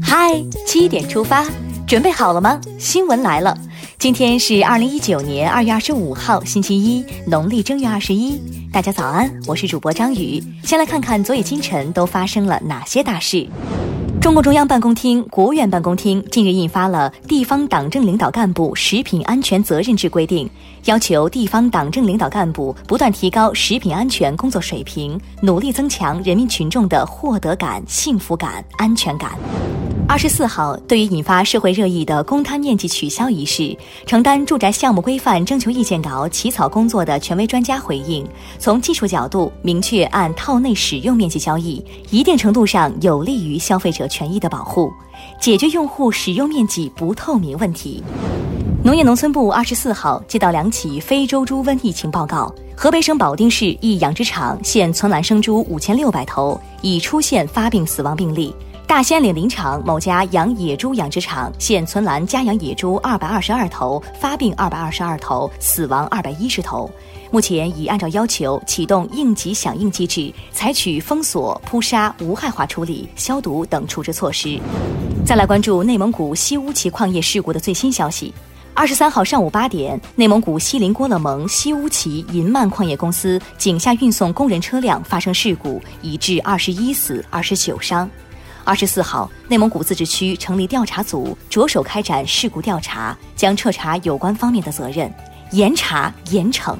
[0.00, 1.44] 嗨，七点出发，
[1.88, 2.60] 准备好了吗？
[2.78, 3.56] 新闻来了，
[3.98, 8.40] 今天是二零一九年二月二十五号，星期一，农历正月二十一。
[8.72, 10.40] 大家早安，我是主播张宇。
[10.62, 13.48] 先来看看昨夜今晨都发生了哪些大事。
[14.24, 20.46] 中共中央办公厅、国务院办公厅近日印发了《地方党政领导干部食品安全责任制规定》，
[20.86, 29.32] 要求地方党政领导干部不断提高食品安全工作水平，努力增强人民群众的获得感、幸福感、安全感。
[30.14, 38.24] 二十四号，对于引发社会热议的公摊面积取消一事，承担住宅项目规范征求意见稿起草工作的权威专家回应，
[38.56, 44.92] 从技术角度明确按套内使用面积交易，一定程度上有利于消费者权益的保护，
[45.40, 48.00] 解决用户使用面积不透明问题。
[48.84, 58.54] 农业农村部二十四号接到两起非洲猪瘟疫情报告，河北省保定市一养殖场现存栏生猪五千六百头，已出现发病死亡病例。
[58.86, 66.88] 大兴安岭林场某家养野猪养殖场现存栏家养野猪二百二十二头，发病二百二十二头，死亡二百一十头。
[67.30, 74.60] 目前已按照要求启动应急响应机制，采取封锁、扑杀、无害化处理、消毒等处置措施。
[75.26, 78.32] 再来关注内蒙古西乌旗矿业事故的最新消息。
[78.74, 88.08] 二十三号上午八点，内蒙古锡林郭勒盟西乌旗银曼矿业公司井下运送工人车辆发生事故，已致二十一死、二十九伤。
[88.64, 95.12] 二十四号，内蒙古自治区成立调查组，着手开展事故调查，将彻查有关方面的责任，
[95.50, 96.74] 严查严惩。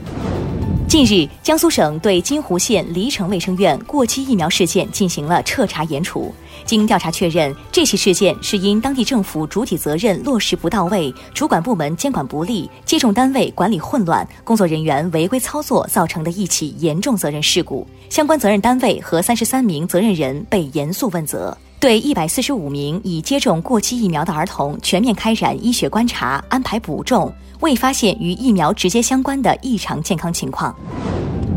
[0.89, 6.35] 近日，江苏省对金湖县黎城卫生院过期疫苗事件进行了彻查严处。
[6.65, 17.87] 经调查确认，这起事件是因当地政府主体责任落实不到位、主管部门监管不力、接种单位管理混乱、工作人员违规操作造成的一起严重责任事故。
[18.09, 21.57] 相关责任单位和三十三名责任人被严肃问责。
[21.85, 30.75] 对一百四十五名已接种过期疫苗的儿童全面开展医学观察，安排补种，未发现与疫苗直接相关的异常健康情况。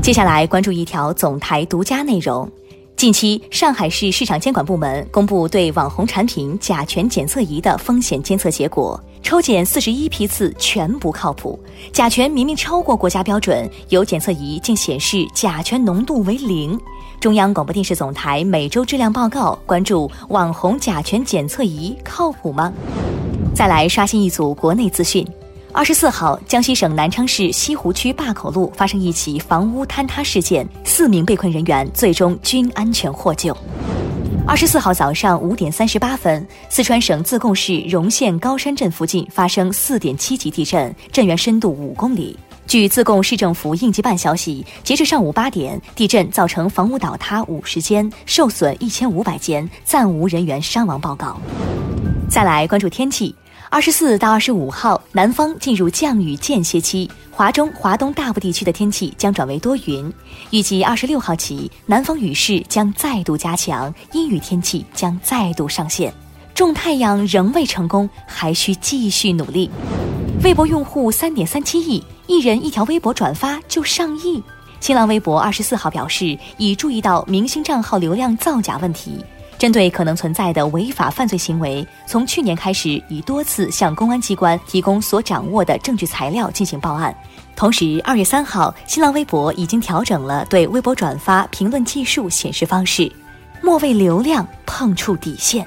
[0.03, 2.45] 接下来关注一条总台独家内容：
[2.97, 11.57] 近期，上海市市场监管部门公布对网红产品甲醛检测仪的风险监测结果，抽检四十一批次全不靠谱，
[11.94, 16.77] 甲醛明明超过国家标准，有检测仪竟显示甲醛浓度为零。
[17.19, 22.72] 中央广播电视总台每周质量报告关注网红甲醛检测仪靠谱吗？
[23.55, 25.27] 再来刷新一组国内资讯。
[25.73, 33.56] 二十四号，江西省南昌市西湖区坝口路发生一起房屋坍塌事件，四名被困人员最终均安全获救。
[34.45, 42.38] 二十四号早上五点三十八分，四川省自贡市荣县高山镇附近发生四点七级地震，震源深度五公里。
[42.67, 51.39] 据自贡市政府应急办消息，截至上午八点，地震造成房屋倒塌五十间，受损一千五百间，暂无人员伤亡报告。
[52.29, 53.33] 再来关注天气，
[53.69, 60.13] 二十四到二十五号，南方进入降雨间歇期，华中、华东大部地区的天气将转为多云。
[60.50, 66.13] 预计二十六号起，南方雨势将再度加强，阴雨天气将再度上线。
[66.53, 69.69] 种太阳仍未成功，还需继续努力。
[70.44, 72.03] 微博用户三点三七亿。
[72.27, 74.43] 一人一条微博转发就上亿。
[74.81, 79.23] 新浪微博二十四号表示，已注意到明星账号流量造假问题，
[79.57, 87.15] 针对可能存在的违法犯罪行为，从去年开始已多次向公安机关提供所掌握的证据材料进行报案。
[87.55, 93.09] 同时，二月三号，新浪微博已经调整了对微博转发评论计数显示方式，
[93.63, 95.65] 莫为流量碰触底线。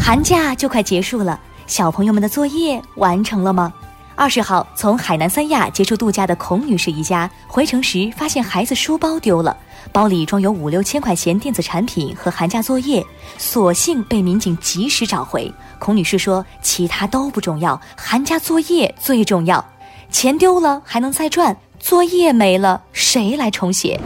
[0.00, 3.72] 寒假就快结束了，小朋友们的作业完成了吗？
[4.14, 9.56] 二十号，从海南三亚结束度假的孔女士一家回城时，发现孩子书包丢了，
[9.90, 13.04] 包里装有五六千块钱电子产品和寒假作业，
[13.38, 15.52] 所幸被民警及时找回。
[15.78, 19.64] 孔女士说：“其他都不重要，寒假作业最重要。
[20.10, 23.98] 钱丢了还能再赚，作业没了谁来重写？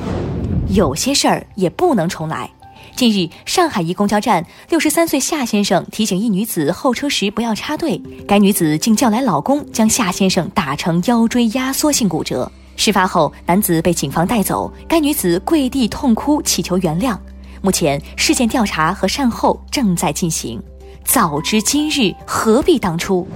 [0.68, 2.48] 有些事儿也不能重来。”
[2.94, 12.50] 近日，上海一公交站，六十三岁夏先生提醒一女子候车时不要插队，该女子竟叫来老公将夏先生打成腰椎压缩性骨折。
[12.76, 17.16] 事发后，男子被警方带走，该女子跪地痛哭祈求原谅。
[17.62, 20.62] 目前，事件调查和善后正在进行。
[21.04, 23.26] 早知今日，何必当初？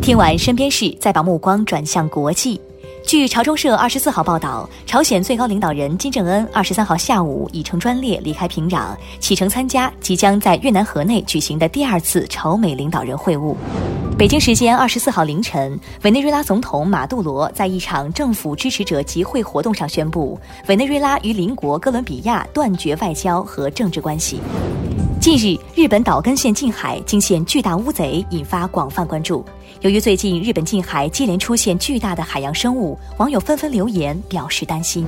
[0.00, 2.60] 听完身边事，再把目光转向国际。
[3.10, 13.56] 据朝中社二十四号报道，朝鲜最高领导人金正恩二十三号下午已乘专列离开平壤，启程参加即将在越南河内举行的第二次朝美领导人会晤。
[14.16, 24.38] 北京时间二十四号凌晨，委内瑞拉总统马杜罗在一场政府支持者集会活动上宣布，委内瑞拉与邻国哥伦比亚断绝外交和政治关系。
[25.20, 29.44] 近日，日本岛根县近海惊现巨大乌贼，引发广泛关注。
[29.82, 35.06] 由于最近日本近海接连出现巨大的海洋生物，网友纷纷留言表示担心。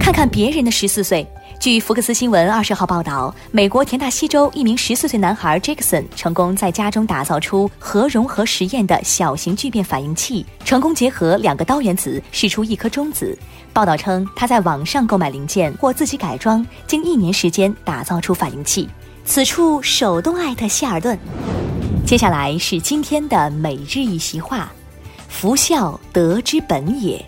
[0.00, 1.26] 看看别人的十四岁。
[1.60, 13.36] 据福克斯新闻二十号报道，美国田纳西州一名十四岁男孩 Jackson 成功在家中打造出核融合实验的小型聚变反应器，成功结合两个氘原子，释出一颗中子。
[13.74, 18.88] 报道称，他在网上购买零件或自己改装，经一年时间打造出反应器。
[19.24, 21.18] 此处手动艾特希尔顿。
[22.04, 24.70] 接下来是今天的每日一席话：
[25.28, 27.24] 福孝德之本也。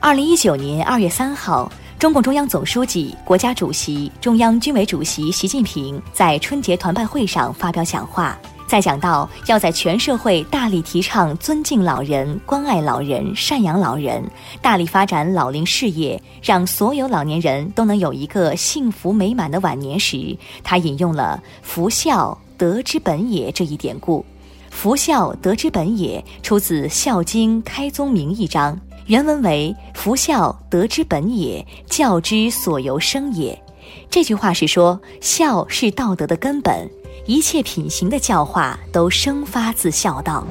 [0.00, 14.22] 二零一九年二月三号，中共中央总书记、国家主席、中央军委主席习近平在春节团拜会上发表讲话，在讲到要在全社会大力提倡尊敬老人、关爱老人、赡养老人，
[14.60, 24.24] 大力发展老龄事业，让所有老年人都能有一个幸福美满的晚年时，他引用了“福孝德之本也”这一典故。
[24.68, 28.74] “福孝德之本也”出自《孝经·开宗明义章》。
[29.06, 33.56] 原文为“福孝德之本也，教之所由生也”。
[34.10, 36.90] 这句话是说，孝是道德的根本，
[37.24, 40.46] 一切品行的教化都生发自孝道。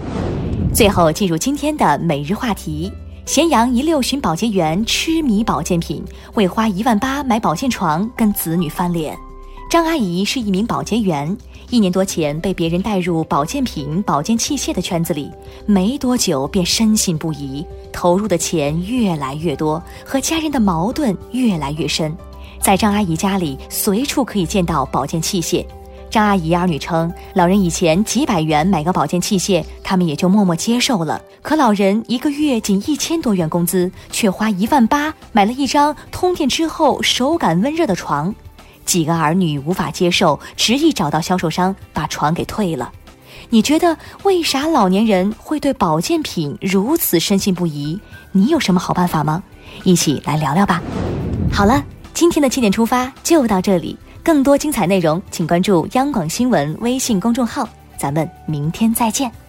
[0.73, 2.91] 最后进入今天的每日话题：
[3.25, 6.03] 咸阳一六旬保洁员痴迷保健品，
[6.33, 9.17] 为花一万八买保健床跟子女翻脸。
[9.69, 11.35] 张阿姨是一名保洁员。
[11.71, 15.31] 一年多前被别人带入保健品、保健器械的圈子里，
[15.65, 22.15] 没多久便深信不疑，投入的钱越来越多，和家人的矛盾越来越深。
[22.61, 25.65] 在张阿姨家里，随处可以见到保健器械。
[26.15, 31.21] 张阿姨儿女称，老人以前几百元买个保健器械，他们也就默默接受了。
[31.41, 38.33] 可老人一个月仅一千多元工资，却花一万八买了一张通电之后手感温热的床。
[38.85, 42.89] 几个儿女无法接受，执意找到销售商把床给退了。
[43.49, 47.99] 你觉得为啥老年人会对保健品如此深信不疑？
[48.31, 49.43] 你有什么好办法吗？
[49.83, 50.81] 一起来聊聊吧。
[51.51, 51.83] 好了，
[52.13, 57.69] 今天的七点出发就到这里，更多精彩内容请关注央广新闻微信公众号。
[57.95, 59.44] 咱们明天再见。